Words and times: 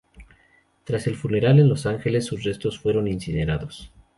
Tras 0.83 1.05
el 1.05 1.15
funeral 1.15 1.59
en 1.59 1.69
Los 1.69 1.85
Ángeles, 1.85 2.25
sus 2.25 2.43
restos 2.43 2.79
fueron 2.79 3.07
incinerados. 3.07 3.91